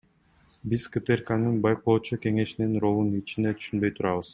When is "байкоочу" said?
1.67-2.21